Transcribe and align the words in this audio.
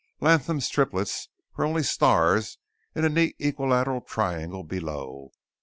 Latham's 0.19 0.67
Triplets 0.67 1.29
were 1.55 1.63
only 1.63 1.83
stars 1.83 2.57
in 2.95 3.05
a 3.05 3.09
neat 3.09 3.35
equilateral 3.37 4.01
triangle 4.01 4.63
below. 4.63 5.31